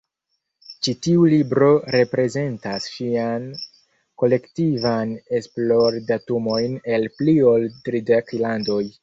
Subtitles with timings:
[0.85, 3.45] Ĉi tiu libro reprezentas ŝian
[4.23, 8.83] kolektivan esplordatumojn el pli ol tridek landoj.